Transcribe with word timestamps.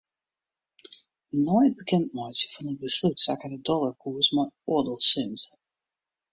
Nei 1.45 1.63
it 1.67 1.77
bekendmeitsjen 1.79 2.51
fan 2.53 2.69
it 2.71 2.81
beslút 2.83 3.17
sakke 3.21 3.47
de 3.51 3.59
dollarkoers 3.67 4.27
mei 4.35 4.49
oardel 4.71 4.99
sint. 5.11 5.41